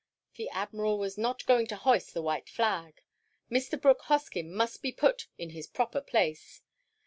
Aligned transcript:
The 0.33 0.49
Admiral 0.49 0.97
was 0.97 1.15
not 1.15 1.45
going 1.45 1.67
to 1.67 1.75
hoist 1.75 2.15
the 2.15 2.23
white 2.23 2.49
flag. 2.49 3.03
Mr. 3.51 3.79
Brooke 3.79 4.01
Hoskyn 4.05 4.49
must 4.51 4.81
be 4.81 4.91
put 4.91 5.27
in 5.37 5.51
his 5.51 5.67
proper 5.67 6.01
place. 6.01 6.63